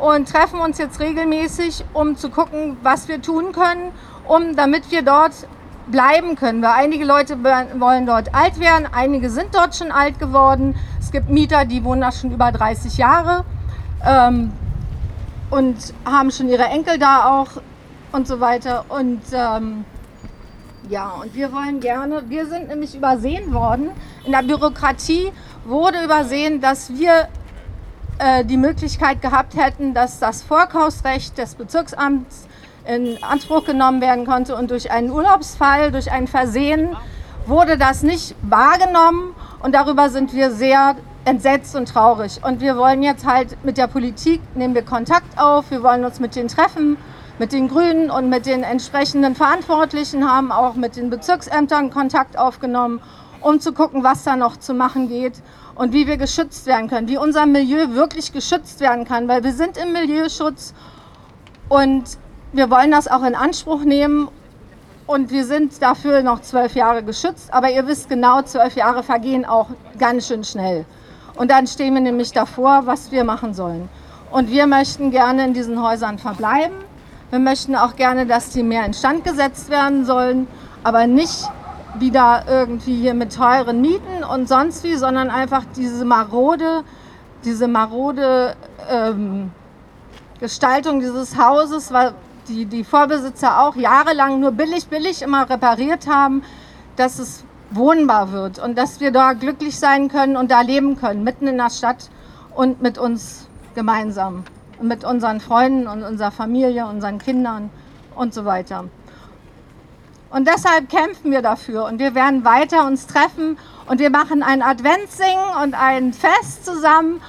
und 0.00 0.28
treffen 0.28 0.58
uns 0.58 0.76
jetzt 0.78 0.98
regelmäßig, 0.98 1.84
um 1.92 2.16
zu 2.16 2.30
gucken, 2.30 2.76
was 2.82 3.06
wir 3.06 3.22
tun 3.22 3.52
können, 3.52 3.92
um 4.26 4.56
damit 4.56 4.90
wir 4.90 5.02
dort 5.02 5.32
bleiben 5.86 6.34
können. 6.34 6.60
Weil 6.60 6.72
einige 6.72 7.04
Leute 7.04 7.38
wollen 7.44 8.06
dort 8.06 8.34
alt 8.34 8.58
werden, 8.58 8.88
einige 8.90 9.30
sind 9.30 9.54
dort 9.54 9.76
schon 9.76 9.92
alt 9.92 10.18
geworden. 10.18 10.74
Es 10.98 11.12
gibt 11.12 11.30
Mieter, 11.30 11.64
die 11.64 11.84
wohnen 11.84 12.00
da 12.00 12.10
schon 12.10 12.32
über 12.32 12.50
30 12.50 12.98
Jahre 12.98 13.44
ähm, 14.04 14.52
und 15.50 15.76
haben 16.04 16.32
schon 16.32 16.48
ihre 16.48 16.64
Enkel 16.64 16.98
da 16.98 17.40
auch 17.40 17.62
und 18.10 18.26
so 18.26 18.40
weiter. 18.40 18.84
Und 18.88 19.22
ähm, 19.32 19.84
ja, 20.88 21.10
und 21.22 21.32
wir 21.36 21.52
wollen 21.52 21.78
gerne, 21.78 22.28
wir 22.28 22.46
sind 22.46 22.66
nämlich 22.66 22.96
übersehen 22.96 23.54
worden. 23.54 23.90
In 24.24 24.32
der 24.32 24.42
Bürokratie 24.42 25.30
wurde 25.64 26.02
übersehen, 26.02 26.60
dass 26.60 26.92
wir 26.92 27.28
äh, 28.18 28.44
die 28.44 28.56
Möglichkeit 28.56 29.22
gehabt 29.22 29.56
hätten, 29.56 29.94
dass 29.94 30.18
das 30.18 30.42
Vorkaufsrecht 30.42 31.38
des 31.38 31.54
Bezirksamts 31.54 32.46
in 32.86 33.22
Anspruch 33.22 33.64
genommen 33.64 34.00
werden 34.00 34.26
konnte. 34.26 34.56
Und 34.56 34.70
durch 34.70 34.90
einen 34.90 35.10
Urlaubsfall, 35.10 35.92
durch 35.92 36.10
ein 36.10 36.26
Versehen 36.26 36.96
wurde 37.46 37.78
das 37.78 38.02
nicht 38.02 38.34
wahrgenommen. 38.42 39.34
Und 39.62 39.74
darüber 39.74 40.10
sind 40.10 40.34
wir 40.34 40.50
sehr 40.50 40.96
entsetzt 41.24 41.76
und 41.76 41.88
traurig. 41.88 42.40
Und 42.42 42.60
wir 42.60 42.76
wollen 42.76 43.02
jetzt 43.02 43.26
halt 43.26 43.62
mit 43.64 43.76
der 43.76 43.86
Politik, 43.86 44.40
nehmen 44.54 44.74
wir 44.74 44.82
Kontakt 44.82 45.38
auf, 45.38 45.70
wir 45.70 45.82
wollen 45.82 46.04
uns 46.04 46.20
mit 46.20 46.34
denen 46.34 46.48
treffen, 46.48 46.96
mit 47.38 47.52
den 47.52 47.68
Grünen 47.68 48.10
und 48.10 48.30
mit 48.30 48.46
den 48.46 48.62
entsprechenden 48.62 49.34
Verantwortlichen, 49.34 50.28
haben 50.28 50.50
auch 50.50 50.74
mit 50.74 50.96
den 50.96 51.10
Bezirksämtern 51.10 51.90
Kontakt 51.90 52.38
aufgenommen, 52.38 53.00
um 53.40 53.60
zu 53.60 53.72
gucken, 53.72 54.02
was 54.02 54.24
da 54.24 54.36
noch 54.36 54.56
zu 54.56 54.74
machen 54.74 55.08
geht 55.08 55.34
und 55.78 55.92
wie 55.92 56.06
wir 56.08 56.16
geschützt 56.16 56.66
werden 56.66 56.88
können, 56.88 57.08
wie 57.08 57.16
unser 57.16 57.46
Milieu 57.46 57.94
wirklich 57.94 58.32
geschützt 58.32 58.80
werden 58.80 59.04
kann, 59.04 59.28
weil 59.28 59.44
wir 59.44 59.52
sind 59.52 59.76
im 59.76 59.92
Milieuschutz 59.92 60.74
und 61.68 62.04
wir 62.52 62.68
wollen 62.68 62.90
das 62.90 63.06
auch 63.06 63.22
in 63.22 63.36
Anspruch 63.36 63.84
nehmen 63.84 64.28
und 65.06 65.30
wir 65.30 65.44
sind 65.44 65.80
dafür 65.80 66.22
noch 66.22 66.42
zwölf 66.42 66.74
Jahre 66.74 67.04
geschützt. 67.04 67.54
Aber 67.54 67.70
ihr 67.70 67.86
wisst 67.86 68.08
genau, 68.08 68.42
zwölf 68.42 68.74
Jahre 68.74 69.04
vergehen 69.04 69.44
auch 69.44 69.68
ganz 69.98 70.26
schön 70.26 70.42
schnell. 70.42 70.84
Und 71.36 71.50
dann 71.50 71.66
stehen 71.68 71.94
wir 71.94 72.00
nämlich 72.00 72.32
davor, 72.32 72.82
was 72.84 73.12
wir 73.12 73.22
machen 73.22 73.54
sollen. 73.54 73.88
Und 74.32 74.50
wir 74.50 74.66
möchten 74.66 75.12
gerne 75.12 75.44
in 75.44 75.54
diesen 75.54 75.80
Häusern 75.80 76.18
verbleiben. 76.18 76.76
Wir 77.30 77.38
möchten 77.38 77.76
auch 77.76 77.94
gerne, 77.94 78.26
dass 78.26 78.50
die 78.50 78.64
mehr 78.64 78.84
instand 78.84 79.24
gesetzt 79.24 79.70
werden 79.70 80.04
sollen, 80.04 80.48
aber 80.82 81.06
nicht 81.06 81.48
wieder 81.94 82.44
irgendwie 82.48 83.00
hier 83.00 83.14
mit 83.14 83.34
teuren 83.34 83.80
Mieten 83.80 84.24
und 84.24 84.48
sonst 84.48 84.84
wie, 84.84 84.94
sondern 84.94 85.30
einfach 85.30 85.64
diese 85.76 86.04
marode, 86.04 86.84
diese 87.44 87.68
marode 87.68 88.56
ähm, 88.90 89.50
Gestaltung 90.40 91.00
dieses 91.00 91.36
Hauses, 91.36 91.92
weil 91.92 92.14
die, 92.48 92.66
die 92.66 92.84
Vorbesitzer 92.84 93.60
auch 93.60 93.76
jahrelang 93.76 94.40
nur 94.40 94.52
billig, 94.52 94.86
billig 94.88 95.22
immer 95.22 95.48
repariert 95.48 96.06
haben, 96.06 96.42
dass 96.96 97.18
es 97.18 97.44
wohnbar 97.70 98.32
wird 98.32 98.58
und 98.58 98.78
dass 98.78 99.00
wir 99.00 99.10
da 99.10 99.32
glücklich 99.32 99.78
sein 99.78 100.08
können 100.08 100.36
und 100.36 100.50
da 100.50 100.62
leben 100.62 100.96
können, 100.96 101.24
mitten 101.24 101.46
in 101.46 101.58
der 101.58 101.70
Stadt 101.70 102.08
und 102.54 102.80
mit 102.82 102.98
uns 102.98 103.48
gemeinsam, 103.74 104.44
mit 104.80 105.04
unseren 105.04 105.40
Freunden 105.40 105.86
und 105.86 106.02
unserer 106.02 106.30
Familie, 106.30 106.86
unseren 106.86 107.18
Kindern 107.18 107.70
und 108.14 108.32
so 108.32 108.44
weiter. 108.44 108.84
Und 110.30 110.46
deshalb 110.46 110.90
kämpfen 110.90 111.30
wir 111.30 111.42
dafür 111.42 111.84
und 111.84 111.98
wir 111.98 112.14
werden 112.14 112.44
weiter 112.44 112.86
uns 112.86 113.06
treffen 113.06 113.58
und 113.86 113.98
wir 113.98 114.10
machen 114.10 114.42
ein 114.42 114.62
Adventssingen 114.62 115.56
und 115.62 115.74
ein 115.74 116.12
Fest 116.12 116.64
zusammen 116.64 117.20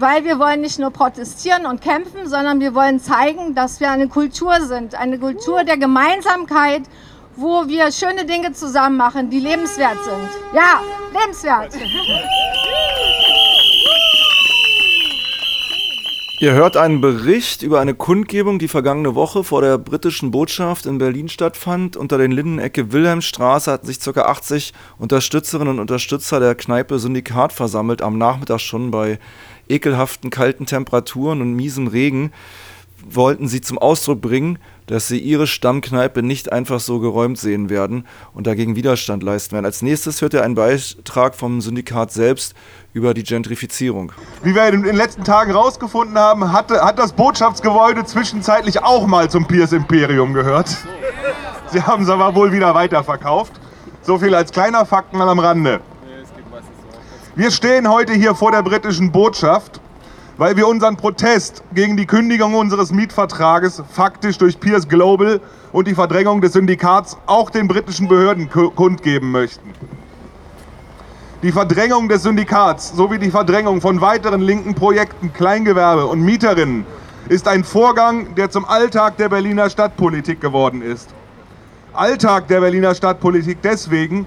weil 0.00 0.24
wir 0.24 0.38
wollen 0.38 0.62
nicht 0.62 0.78
nur 0.78 0.90
protestieren 0.90 1.66
und 1.66 1.82
kämpfen, 1.82 2.26
sondern 2.26 2.58
wir 2.58 2.74
wollen 2.74 3.00
zeigen, 3.00 3.54
dass 3.54 3.80
wir 3.80 3.90
eine 3.90 4.08
Kultur 4.08 4.60
sind, 4.62 4.94
eine 4.94 5.18
Kultur 5.18 5.62
der 5.62 5.76
Gemeinsamkeit, 5.76 6.82
wo 7.36 7.68
wir 7.68 7.92
schöne 7.92 8.24
Dinge 8.24 8.52
zusammen 8.52 8.96
machen, 8.96 9.30
die 9.30 9.40
lebenswert 9.40 10.02
sind. 10.02 10.28
Ja, 10.54 10.80
lebenswert. 11.12 11.74
Ihr 16.40 16.52
hört 16.52 16.78
einen 16.78 17.02
Bericht 17.02 17.60
über 17.60 17.80
eine 17.80 17.92
Kundgebung, 17.92 18.58
die 18.58 18.66
vergangene 18.66 19.14
Woche 19.14 19.44
vor 19.44 19.60
der 19.60 19.76
britischen 19.76 20.30
Botschaft 20.30 20.86
in 20.86 20.96
Berlin 20.96 21.28
stattfand. 21.28 21.98
Unter 21.98 22.16
den 22.16 22.32
Lindenecke 22.32 22.92
Wilhelmstraße 22.92 23.70
hatten 23.70 23.86
sich 23.86 24.00
ca. 24.00 24.22
80 24.22 24.72
Unterstützerinnen 24.96 25.74
und 25.74 25.80
Unterstützer 25.80 26.40
der 26.40 26.54
Kneipe 26.54 26.98
Syndikat 26.98 27.52
versammelt, 27.52 28.00
am 28.00 28.16
Nachmittag 28.16 28.60
schon 28.60 28.90
bei 28.90 29.18
ekelhaften 29.68 30.30
kalten 30.30 30.64
Temperaturen 30.64 31.42
und 31.42 31.52
miesem 31.52 31.88
Regen 31.88 32.32
wollten 33.06 33.46
sie 33.46 33.60
zum 33.60 33.76
Ausdruck 33.76 34.22
bringen, 34.22 34.58
dass 34.90 35.06
sie 35.06 35.18
ihre 35.18 35.46
Stammkneipe 35.46 36.20
nicht 36.20 36.50
einfach 36.50 36.80
so 36.80 36.98
geräumt 36.98 37.38
sehen 37.38 37.70
werden 37.70 38.06
und 38.34 38.48
dagegen 38.48 38.74
Widerstand 38.74 39.22
leisten 39.22 39.52
werden. 39.52 39.64
Als 39.64 39.82
nächstes 39.82 40.20
hört 40.20 40.34
er 40.34 40.42
einen 40.42 40.56
Beitrag 40.56 41.36
vom 41.36 41.60
Syndikat 41.60 42.10
selbst 42.10 42.54
über 42.92 43.14
die 43.14 43.22
Gentrifizierung. 43.22 44.10
Wie 44.42 44.52
wir 44.52 44.66
in 44.66 44.82
den 44.82 44.96
letzten 44.96 45.22
Tagen 45.22 45.52
herausgefunden 45.52 46.18
haben, 46.18 46.52
hatte, 46.52 46.82
hat 46.82 46.98
das 46.98 47.12
Botschaftsgebäude 47.12 48.04
zwischenzeitlich 48.04 48.82
auch 48.82 49.06
mal 49.06 49.30
zum 49.30 49.46
Piers 49.46 49.72
Imperium 49.72 50.34
gehört. 50.34 50.76
Sie 51.70 51.80
haben 51.80 52.02
es 52.02 52.08
aber 52.08 52.34
wohl 52.34 52.50
wieder 52.50 52.74
weiterverkauft. 52.74 53.52
So 54.02 54.18
viel 54.18 54.34
als 54.34 54.50
kleiner 54.50 54.84
Fakt 54.86 55.12
mal 55.12 55.28
am 55.28 55.38
Rande. 55.38 55.80
Wir 57.36 57.52
stehen 57.52 57.88
heute 57.88 58.12
hier 58.12 58.34
vor 58.34 58.50
der 58.50 58.64
britischen 58.64 59.12
Botschaft, 59.12 59.80
weil 60.40 60.56
wir 60.56 60.66
unseren 60.66 60.96
Protest 60.96 61.62
gegen 61.74 61.98
die 61.98 62.06
Kündigung 62.06 62.54
unseres 62.54 62.92
Mietvertrages 62.92 63.82
faktisch 63.92 64.38
durch 64.38 64.58
Pierce 64.58 64.88
Global 64.88 65.38
und 65.70 65.86
die 65.86 65.94
Verdrängung 65.94 66.40
des 66.40 66.54
Syndikats 66.54 67.18
auch 67.26 67.50
den 67.50 67.68
britischen 67.68 68.08
Behörden 68.08 68.48
kundgeben 68.48 69.32
möchten. 69.32 69.74
Die 71.42 71.52
Verdrängung 71.52 72.08
des 72.08 72.22
Syndikats 72.22 72.96
sowie 72.96 73.18
die 73.18 73.30
Verdrängung 73.30 73.82
von 73.82 74.00
weiteren 74.00 74.40
linken 74.40 74.74
Projekten, 74.74 75.30
Kleingewerbe 75.30 76.06
und 76.06 76.22
Mieterinnen 76.22 76.86
ist 77.28 77.46
ein 77.46 77.62
Vorgang, 77.62 78.34
der 78.34 78.48
zum 78.48 78.64
Alltag 78.64 79.18
der 79.18 79.28
Berliner 79.28 79.68
Stadtpolitik 79.68 80.40
geworden 80.40 80.80
ist. 80.80 81.10
Alltag 81.92 82.48
der 82.48 82.60
Berliner 82.60 82.94
Stadtpolitik 82.94 83.58
deswegen, 83.62 84.24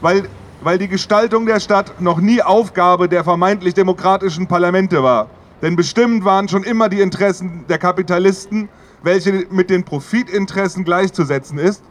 weil 0.00 0.26
weil 0.64 0.78
die 0.78 0.88
Gestaltung 0.88 1.44
der 1.46 1.60
Stadt 1.60 2.00
noch 2.00 2.18
nie 2.18 2.42
Aufgabe 2.42 3.08
der 3.08 3.22
vermeintlich 3.22 3.74
demokratischen 3.74 4.46
Parlamente 4.46 5.02
war. 5.02 5.28
Denn 5.60 5.76
bestimmt 5.76 6.24
waren 6.24 6.48
schon 6.48 6.64
immer 6.64 6.88
die 6.88 7.00
Interessen 7.00 7.66
der 7.68 7.78
Kapitalisten, 7.78 8.70
welche 9.02 9.46
mit 9.50 9.68
den 9.68 9.84
Profitinteressen 9.84 10.84
gleichzusetzen 10.84 11.58
ist 11.58 11.84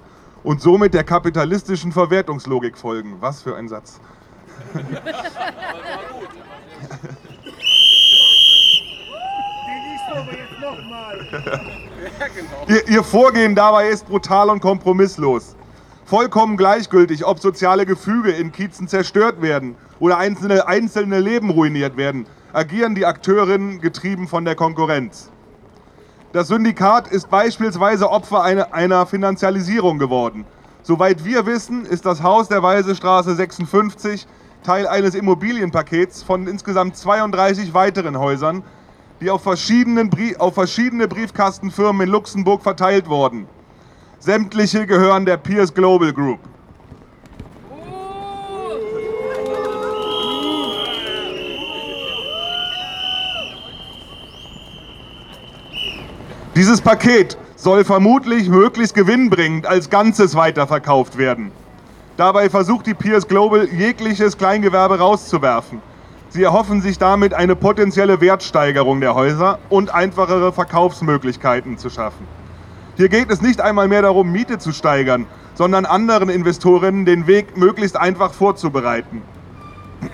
und 0.43 0.59
somit 0.59 0.93
der 0.93 1.03
kapitalistischen 1.03 1.91
Verwertungslogik 1.91 2.77
folgen. 2.77 3.17
Was 3.19 3.43
für 3.43 3.55
ein 3.55 3.69
Satz. 3.69 3.99
Ihr, 12.67 12.87
ihr 12.87 13.03
Vorgehen 13.03 13.55
dabei 13.55 13.89
ist 13.89 14.07
brutal 14.07 14.49
und 14.49 14.59
kompromisslos. 14.59 15.55
Vollkommen 16.13 16.57
gleichgültig, 16.57 17.25
ob 17.25 17.39
soziale 17.39 17.87
Gefüge 17.87 18.29
in 18.29 18.51
Kiezen 18.51 18.87
zerstört 18.87 19.41
werden 19.41 19.75
oder 19.99 20.19
einzelne, 20.19 20.67
einzelne 20.67 21.19
Leben 21.19 21.49
ruiniert 21.49 21.97
werden, 21.97 22.27
agieren 22.53 22.93
die 22.93 23.07
Akteurinnen 23.07 23.81
getrieben 23.81 24.27
von 24.27 24.45
der 24.45 24.53
Konkurrenz. 24.53 25.31
Das 26.31 26.49
Syndikat 26.49 27.07
ist 27.07 27.31
beispielsweise 27.31 28.11
Opfer 28.11 28.43
einer, 28.43 29.07
Finanzialisierung 29.07 29.97
geworden. 29.97 30.45
Soweit 30.83 31.25
wir 31.25 31.47
wissen, 31.47 31.83
ist 31.83 32.05
das 32.05 32.21
Haus 32.21 32.47
der 32.47 32.61
Weisestraße 32.61 33.33
56 33.33 34.27
Teil 34.61 34.85
eines 34.85 35.15
Immobilienpakets 35.15 36.21
von 36.21 36.45
insgesamt 36.45 36.95
32 36.95 37.73
weiteren 37.73 38.19
Häusern, 38.19 38.61
die 39.19 39.31
auf, 39.31 39.41
verschiedenen 39.41 40.11
auf 40.37 40.53
verschiedene 40.53 41.07
Briefkastenfirmen 41.07 42.05
in 42.05 42.13
Luxemburg 42.13 42.61
verteilt 42.61 43.09
wurden. 43.09 43.47
Sämtliche 44.23 44.87
gehören 44.87 45.25
der 45.25 45.35
Pierce 45.35 45.73
Global 45.73 46.13
Group. 46.13 46.39
Dieses 56.55 56.79
Paket 56.79 57.37
soll 57.57 57.83
vermutlich 57.83 58.47
möglichst 58.47 58.95
gewinnbringend 58.95 59.67
als 59.67 59.89
Ganzes 59.89 60.35
weiterverkauft 60.35 61.17
werden. 61.17 61.51
Dabei 62.15 62.49
versucht 62.49 62.87
die 62.87 62.93
Pierce 62.93 63.27
Global 63.27 63.67
jegliches 63.67 64.37
Kleingewerbe 64.37 64.99
rauszuwerfen. 64.99 65.81
Sie 66.29 66.43
erhoffen 66.43 66.81
sich 66.81 66.97
damit 66.97 67.33
eine 67.33 67.57
potenzielle 67.57 68.21
Wertsteigerung 68.21 69.01
der 69.01 69.15
Häuser 69.15 69.59
und 69.69 69.93
einfachere 69.93 70.53
Verkaufsmöglichkeiten 70.53 71.77
zu 71.77 71.89
schaffen. 71.89 72.25
Hier 72.95 73.09
geht 73.09 73.31
es 73.31 73.41
nicht 73.41 73.59
einmal 73.59 73.87
mehr 73.87 74.03
darum, 74.03 74.31
Miete 74.31 74.59
zu 74.59 74.71
steigern, 74.71 75.25
sondern 75.55 75.85
anderen 75.85 76.29
Investorinnen 76.29 77.05
den 77.05 77.25
Weg 77.25 77.57
möglichst 77.57 77.97
einfach 77.97 78.33
vorzubereiten. 78.33 79.21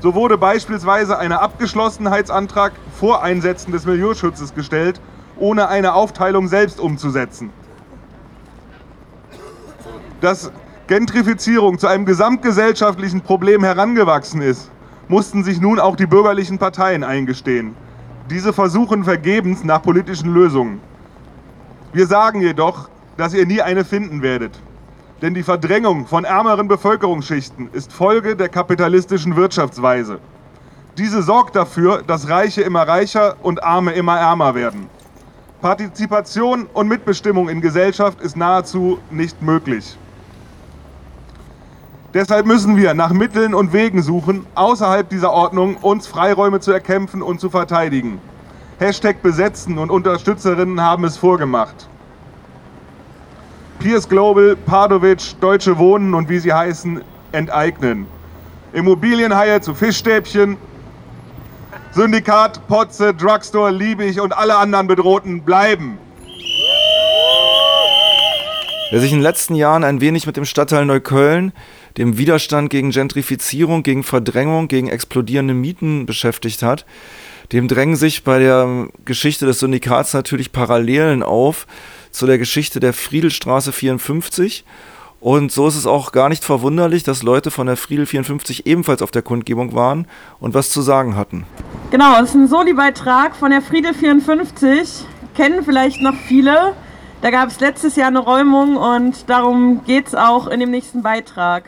So 0.00 0.14
wurde 0.14 0.38
beispielsweise 0.38 1.18
ein 1.18 1.32
Abgeschlossenheitsantrag 1.32 2.70
vor 3.00 3.24
Einsetzen 3.24 3.72
des 3.72 3.84
Milieuschutzes 3.84 4.54
gestellt, 4.54 5.00
ohne 5.36 5.66
eine 5.66 5.94
Aufteilung 5.94 6.46
selbst 6.46 6.78
umzusetzen. 6.78 7.50
Dass 10.20 10.52
Gentrifizierung 10.86 11.80
zu 11.80 11.88
einem 11.88 12.04
gesamtgesellschaftlichen 12.04 13.22
Problem 13.22 13.64
herangewachsen 13.64 14.40
ist, 14.40 14.70
mussten 15.08 15.42
sich 15.42 15.60
nun 15.60 15.80
auch 15.80 15.96
die 15.96 16.06
bürgerlichen 16.06 16.58
Parteien 16.58 17.02
eingestehen. 17.02 17.74
Diese 18.30 18.52
versuchen 18.52 19.02
vergebens 19.02 19.64
nach 19.64 19.82
politischen 19.82 20.32
Lösungen. 20.32 20.80
Wir 21.92 22.06
sagen 22.06 22.42
jedoch, 22.42 22.88
dass 23.16 23.32
ihr 23.32 23.46
nie 23.46 23.62
eine 23.62 23.84
finden 23.84 24.20
werdet. 24.20 24.52
Denn 25.22 25.34
die 25.34 25.42
Verdrängung 25.42 26.06
von 26.06 26.24
ärmeren 26.24 26.68
Bevölkerungsschichten 26.68 27.70
ist 27.72 27.92
Folge 27.92 28.36
der 28.36 28.48
kapitalistischen 28.48 29.36
Wirtschaftsweise. 29.36 30.18
Diese 30.98 31.22
sorgt 31.22 31.56
dafür, 31.56 32.02
dass 32.06 32.28
Reiche 32.28 32.62
immer 32.62 32.86
reicher 32.86 33.36
und 33.42 33.62
Arme 33.64 33.92
immer 33.92 34.18
ärmer 34.18 34.54
werden. 34.54 34.90
Partizipation 35.60 36.68
und 36.72 36.88
Mitbestimmung 36.88 37.48
in 37.48 37.60
Gesellschaft 37.60 38.20
ist 38.20 38.36
nahezu 38.36 38.98
nicht 39.10 39.42
möglich. 39.42 39.96
Deshalb 42.14 42.46
müssen 42.46 42.76
wir 42.76 42.94
nach 42.94 43.12
Mitteln 43.12 43.54
und 43.54 43.72
Wegen 43.72 44.02
suchen, 44.02 44.46
außerhalb 44.54 45.08
dieser 45.08 45.32
Ordnung 45.32 45.76
uns 45.76 46.06
Freiräume 46.06 46.60
zu 46.60 46.70
erkämpfen 46.70 47.22
und 47.22 47.40
zu 47.40 47.50
verteidigen. 47.50 48.20
Hashtag 48.78 49.22
Besetzen 49.22 49.76
und 49.76 49.90
Unterstützerinnen 49.90 50.80
haben 50.80 51.04
es 51.04 51.16
vorgemacht. 51.16 51.88
Pierce 53.80 54.08
Global, 54.08 54.54
Pardovic, 54.54 55.40
Deutsche 55.40 55.76
Wohnen 55.78 56.14
und 56.14 56.28
wie 56.28 56.38
sie 56.38 56.52
heißen, 56.52 57.00
enteignen. 57.32 58.06
Immobilienhaie 58.72 59.60
zu 59.60 59.74
Fischstäbchen, 59.74 60.56
Syndikat, 61.90 62.68
Potze, 62.68 63.12
Drugstore, 63.14 63.72
Liebig 63.72 64.20
und 64.20 64.36
alle 64.36 64.56
anderen 64.56 64.86
Bedrohten 64.86 65.42
bleiben. 65.42 65.98
Wer 68.90 69.00
sich 69.00 69.10
in 69.10 69.18
den 69.18 69.22
letzten 69.22 69.56
Jahren 69.56 69.82
ein 69.82 70.00
wenig 70.00 70.24
mit 70.24 70.36
dem 70.36 70.44
Stadtteil 70.44 70.86
Neukölln, 70.86 71.52
dem 71.96 72.16
Widerstand 72.16 72.70
gegen 72.70 72.90
Gentrifizierung, 72.90 73.82
gegen 73.82 74.04
Verdrängung, 74.04 74.68
gegen 74.68 74.88
explodierende 74.88 75.52
Mieten 75.52 76.06
beschäftigt 76.06 76.62
hat, 76.62 76.86
dem 77.52 77.68
drängen 77.68 77.96
sich 77.96 78.24
bei 78.24 78.38
der 78.38 78.88
Geschichte 79.04 79.46
des 79.46 79.60
Syndikats 79.60 80.12
natürlich 80.12 80.52
Parallelen 80.52 81.22
auf 81.22 81.66
zu 82.10 82.26
der 82.26 82.38
Geschichte 82.38 82.80
der 82.80 82.92
Friedelstraße 82.92 83.72
54. 83.72 84.64
Und 85.20 85.50
so 85.50 85.66
ist 85.66 85.76
es 85.76 85.86
auch 85.86 86.12
gar 86.12 86.28
nicht 86.28 86.44
verwunderlich, 86.44 87.02
dass 87.02 87.22
Leute 87.22 87.50
von 87.50 87.66
der 87.66 87.76
Friedel 87.76 88.06
54 88.06 88.66
ebenfalls 88.66 89.02
auf 89.02 89.10
der 89.10 89.22
Kundgebung 89.22 89.74
waren 89.74 90.06
und 90.38 90.54
was 90.54 90.70
zu 90.70 90.80
sagen 90.80 91.16
hatten. 91.16 91.44
Genau, 91.90 92.20
es 92.20 92.30
ist 92.30 92.34
ein 92.34 92.48
Soli-Beitrag 92.48 93.34
von 93.34 93.50
der 93.50 93.62
Friedel 93.62 93.94
54. 93.94 95.04
Kennen 95.34 95.64
vielleicht 95.64 96.00
noch 96.00 96.14
viele. 96.14 96.74
Da 97.20 97.30
gab 97.30 97.48
es 97.48 97.58
letztes 97.58 97.96
Jahr 97.96 98.08
eine 98.08 98.20
Räumung 98.20 98.76
und 98.76 99.28
darum 99.28 99.82
geht 99.84 100.06
es 100.06 100.14
auch 100.14 100.46
in 100.46 100.60
dem 100.60 100.70
nächsten 100.70 101.02
Beitrag. 101.02 101.64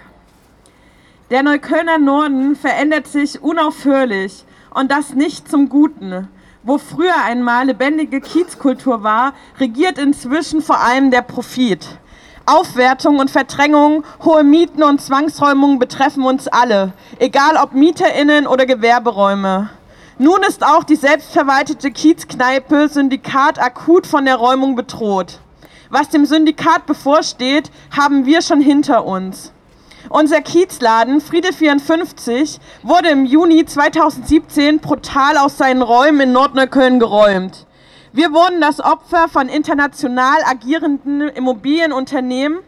Der 1.31 1.43
Neuköllner 1.43 1.99
Norden 1.99 2.55
verändert 2.55 3.09
sich 3.09 3.43
unaufhörlich 3.43 4.45
und 4.75 4.91
das 4.91 5.15
nicht 5.15 5.51
zum 5.51 5.69
Guten. 5.69 6.29
Wo 6.63 6.79
früher 6.79 7.17
einmal 7.25 7.67
lebendige 7.67 8.21
Kiezkultur 8.21 9.03
war, 9.03 9.33
regiert 9.59 9.99
inzwischen 9.99 10.61
vor 10.61 10.81
allem 10.81 11.11
der 11.11 11.23
Profit. 11.23 11.87
Aufwertung 12.47 13.19
und 13.19 13.31
Verdrängung, 13.31 14.05
hohe 14.25 14.45
Mieten 14.45 14.83
und 14.83 15.01
Zwangsräumungen 15.01 15.79
betreffen 15.79 16.25
uns 16.25 16.49
alle, 16.49 16.93
egal 17.19 17.57
ob 17.57 17.75
MieterInnen 17.75 18.47
oder 18.47 18.67
Gewerberäume. 18.67 19.71
Nun 20.19 20.43
ist 20.43 20.65
auch 20.67 20.85
die 20.85 20.97
selbstverwaltete 20.97 21.91
Kiezkneipe 21.91 22.89
Syndikat 22.89 23.59
akut 23.59 24.07
von 24.07 24.27
der 24.27 24.37
Räumung 24.37 24.77
bedroht. 24.77 25.41
Was 25.89 26.09
dem 26.11 26.27
Syndikat 26.27 26.87
bevorsteht, 26.87 27.71
haben 27.97 28.27
wir 28.27 28.43
schon 28.43 28.61
hinter 28.61 29.07
uns. 29.07 29.53
Unser 30.09 30.41
Kiezladen 30.41 31.21
Friede 31.21 31.53
54 31.53 32.59
wurde 32.83 33.11
im 33.11 33.27
Juni 33.27 33.67
2017 33.67 34.81
brutal 34.81 35.37
aus 35.37 35.59
seinen 35.59 35.83
Räumen 35.83 36.21
in 36.21 36.33
Nordneukölln 36.33 36.99
geräumt. 36.99 37.67
Wir 38.13 38.33
wurden 38.33 38.61
das 38.61 38.81
Opfer 38.81 39.29
von 39.29 39.49
international 39.49 40.39
agierenden 40.45 41.29
Immobilienunternehmen, 41.29 42.61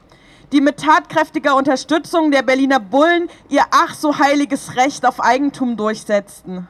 die 0.52 0.60
mit 0.60 0.76
tatkräftiger 0.76 1.56
Unterstützung 1.56 2.30
der 2.30 2.42
Berliner 2.42 2.78
Bullen 2.78 3.28
ihr 3.48 3.64
ach 3.70 3.94
so 3.94 4.18
heiliges 4.18 4.76
Recht 4.76 5.06
auf 5.06 5.20
Eigentum 5.20 5.76
durchsetzten. 5.76 6.68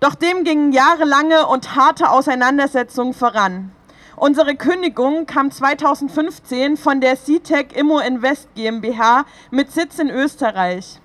Doch 0.00 0.14
dem 0.14 0.44
gingen 0.44 0.72
jahrelange 0.72 1.46
und 1.46 1.76
harte 1.76 2.10
Auseinandersetzungen 2.10 3.14
voran. 3.14 3.72
Unsere 4.18 4.56
Kündigung 4.56 5.26
kam 5.26 5.50
2015 5.50 6.78
von 6.78 7.02
der 7.02 7.16
CTEC 7.16 7.76
Immo 7.76 7.98
Invest 7.98 8.48
GmbH 8.54 9.26
mit 9.50 9.70
Sitz 9.70 9.98
in 9.98 10.08
Österreich. 10.08 11.00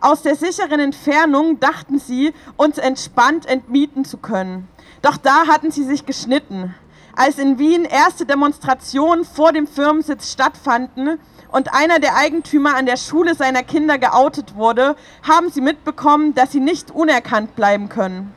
Aus 0.00 0.22
der 0.22 0.34
sicheren 0.34 0.80
Entfernung 0.80 1.60
dachten 1.60 2.00
sie, 2.00 2.34
uns 2.56 2.78
entspannt 2.78 3.46
entmieten 3.46 4.04
zu 4.04 4.18
können. 4.18 4.66
Doch 5.00 5.16
da 5.16 5.46
hatten 5.46 5.70
sie 5.70 5.84
sich 5.84 6.06
geschnitten. 6.06 6.74
Als 7.14 7.38
in 7.38 7.60
Wien 7.60 7.84
erste 7.84 8.26
Demonstrationen 8.26 9.24
vor 9.24 9.52
dem 9.52 9.68
Firmensitz 9.68 10.32
stattfanden 10.32 11.20
und 11.52 11.72
einer 11.72 12.00
der 12.00 12.16
Eigentümer 12.16 12.74
an 12.74 12.86
der 12.86 12.96
Schule 12.96 13.36
seiner 13.36 13.62
Kinder 13.62 13.96
geoutet 13.96 14.56
wurde, 14.56 14.96
haben 15.22 15.50
sie 15.50 15.60
mitbekommen, 15.60 16.34
dass 16.34 16.50
sie 16.50 16.60
nicht 16.60 16.90
unerkannt 16.90 17.54
bleiben 17.54 17.88
können. 17.88 18.34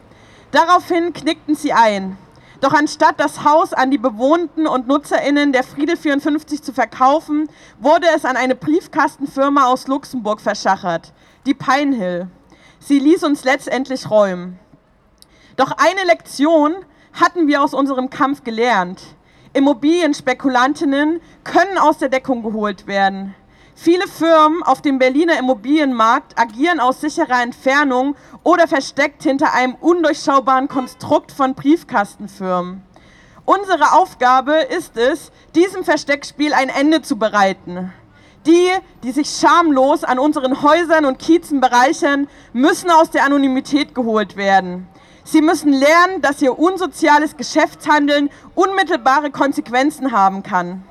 Daraufhin 0.52 1.14
knickten 1.14 1.56
sie 1.56 1.74
ein. 1.74 2.16
Doch 2.62 2.74
anstatt 2.74 3.20
das 3.20 3.46
Haus 3.46 3.72
an 3.72 3.90
die 3.90 3.98
Bewohnten 3.98 4.68
und 4.68 4.88
NutzerInnen 4.88 5.54
der 5.54 5.64
Friede 5.64 5.96
54 5.96 6.62
zu 6.62 6.74
verkaufen, 6.74 7.48
wurde 7.80 8.08
es 8.16 8.26
an 8.26 8.36
eine 8.36 8.56
Briefkastenfirma 8.56 9.66
aus 9.68 9.88
Luxemburg 9.88 10.42
verschachert, 10.42 11.14
die 11.46 11.54
Pinehill. 11.54 12.28
Sie 12.80 13.00
ließ 13.00 13.24
uns 13.24 13.46
letztendlich 13.46 14.10
räumen. 14.10 14.60
Doch 15.56 15.72
eine 15.78 16.04
Lektion 16.06 16.76
hatten 17.14 17.48
wir 17.48 17.64
aus 17.64 17.74
unserem 17.74 18.10
Kampf 18.10 18.44
gelernt. 18.44 19.02
Immobilienspekulantinnen 19.54 21.22
können 21.44 21.78
aus 21.78 21.98
der 21.98 22.10
Deckung 22.10 22.44
geholt 22.44 22.88
werden. 22.88 23.36
Viele 23.82 24.10
Firmen 24.10 24.62
auf 24.62 24.82
dem 24.82 25.00
Berliner 25.00 25.40
Immobilienmarkt 25.40 26.38
agieren 26.38 26.82
aus 26.82 27.00
sicherer 27.00 27.42
Entfernung 27.42 28.18
oder 28.44 28.68
versteckt 28.68 29.24
hinter 29.24 29.54
einem 29.54 29.76
undurchschaubaren 29.76 30.68
Konstrukt 30.68 31.32
von 31.32 31.56
Briefkastenfirmen. 31.56 32.84
Unsere 33.46 33.94
Aufgabe 33.94 34.52
ist 34.78 34.98
es, 34.98 35.32
diesem 35.56 35.86
Versteckspiel 35.86 36.52
ein 36.52 36.68
Ende 36.68 37.04
zu 37.04 37.18
bereiten. 37.18 37.94
Die, 38.46 38.68
die 39.04 39.14
sich 39.14 39.30
schamlos 39.30 40.04
an 40.04 40.20
unseren 40.20 40.62
Häusern 40.62 41.06
und 41.06 41.18
Kiezen 41.18 41.62
bereichern, 41.62 42.28
müssen 42.52 42.92
aus 42.92 43.12
der 43.12 43.24
Anonymität 43.24 43.96
geholt 43.96 44.36
werden. 44.36 44.90
Sie 45.24 45.42
müssen 45.42 45.72
lernen, 45.72 46.22
dass 46.22 46.42
ihr 46.42 46.60
unsoziales 46.60 47.38
Geschäftshandeln 47.38 48.30
unmittelbare 48.56 49.32
Konsequenzen 49.32 50.12
haben 50.12 50.44
kann. 50.44 50.84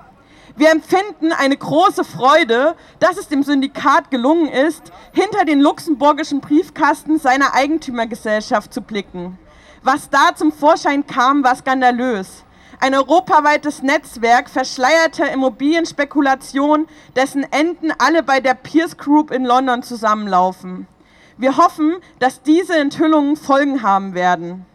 Wir 0.58 0.72
empfinden 0.72 1.30
eine 1.30 1.56
große 1.56 2.02
Freude, 2.02 2.74
dass 2.98 3.16
es 3.16 3.28
dem 3.28 3.44
Syndikat 3.44 4.10
gelungen 4.10 4.48
ist, 4.48 4.90
hinter 5.12 5.44
den 5.44 5.60
luxemburgischen 5.60 6.40
Briefkasten 6.40 7.20
seiner 7.20 7.54
Eigentümergesellschaft 7.54 8.74
zu 8.74 8.82
blicken. 8.82 9.38
Was 9.84 10.10
da 10.10 10.34
zum 10.34 10.50
Vorschein 10.50 11.06
kam, 11.06 11.44
war 11.44 11.54
skandalös. 11.54 12.42
Ein 12.80 12.96
europaweites 12.96 13.84
Netzwerk 13.84 14.50
verschleierter 14.50 15.30
Immobilienspekulation, 15.30 16.88
dessen 17.14 17.44
Enden 17.52 17.92
alle 17.96 18.24
bei 18.24 18.40
der 18.40 18.54
Pierce 18.54 18.96
Group 18.96 19.30
in 19.30 19.44
London 19.44 19.84
zusammenlaufen. 19.84 20.88
Wir 21.36 21.56
hoffen, 21.56 21.98
dass 22.18 22.42
diese 22.42 22.76
Enthüllungen 22.76 23.36
Folgen 23.36 23.84
haben 23.84 24.14
werden. 24.14 24.66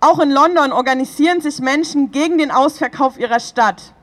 Auch 0.00 0.18
in 0.18 0.30
London 0.30 0.72
organisieren 0.72 1.40
sich 1.40 1.60
Menschen 1.60 2.10
gegen 2.10 2.36
den 2.36 2.50
Ausverkauf 2.50 3.18
ihrer 3.18 3.40
Stadt. 3.40 3.94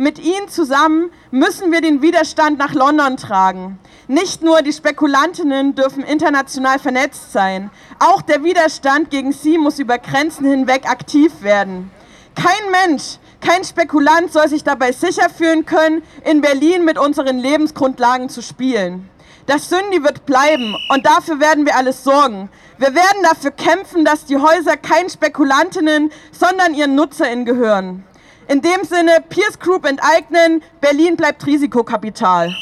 Mit 0.00 0.20
ihnen 0.20 0.48
zusammen 0.48 1.10
müssen 1.32 1.72
wir 1.72 1.80
den 1.80 2.02
Widerstand 2.02 2.56
nach 2.56 2.72
London 2.72 3.16
tragen. 3.16 3.80
Nicht 4.06 4.44
nur 4.44 4.62
die 4.62 4.72
Spekulantinnen 4.72 5.74
dürfen 5.74 6.04
international 6.04 6.78
vernetzt 6.78 7.32
sein, 7.32 7.72
auch 7.98 8.22
der 8.22 8.44
Widerstand 8.44 9.10
gegen 9.10 9.32
sie 9.32 9.58
muss 9.58 9.80
über 9.80 9.98
Grenzen 9.98 10.46
hinweg 10.46 10.88
aktiv 10.88 11.42
werden. 11.42 11.90
Kein 12.36 12.70
Mensch, 12.70 13.18
kein 13.40 13.64
Spekulant 13.64 14.32
soll 14.32 14.46
sich 14.46 14.62
dabei 14.62 14.92
sicher 14.92 15.28
fühlen 15.30 15.66
können, 15.66 16.04
in 16.24 16.42
Berlin 16.42 16.84
mit 16.84 16.96
unseren 16.96 17.40
Lebensgrundlagen 17.40 18.28
zu 18.28 18.40
spielen. 18.40 19.10
Das 19.46 19.68
Sündi 19.68 20.04
wird 20.04 20.26
bleiben 20.26 20.76
und 20.90 21.06
dafür 21.06 21.40
werden 21.40 21.66
wir 21.66 21.74
alles 21.74 22.04
sorgen. 22.04 22.50
Wir 22.76 22.94
werden 22.94 23.24
dafür 23.24 23.50
kämpfen, 23.50 24.04
dass 24.04 24.26
die 24.26 24.36
Häuser 24.36 24.76
kein 24.76 25.10
Spekulantinnen, 25.10 26.12
sondern 26.30 26.74
ihren 26.74 26.94
NutzerInnen 26.94 27.44
gehören. 27.44 28.04
In 28.50 28.62
dem 28.62 28.82
Sinne, 28.82 29.22
Pierce 29.28 29.58
Group 29.58 29.84
enteignen, 29.84 30.62
Berlin 30.80 31.16
bleibt 31.16 31.46
Risikokapital. 31.46 32.56